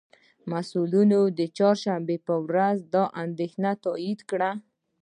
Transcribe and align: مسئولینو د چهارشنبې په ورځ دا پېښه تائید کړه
مسئولینو 0.51 1.21
د 1.37 1.39
چهارشنبې 1.57 2.17
په 2.27 2.35
ورځ 2.47 2.77
دا 2.93 3.03
پېښه 3.37 3.71
تائید 3.85 4.19
کړه 4.29 4.51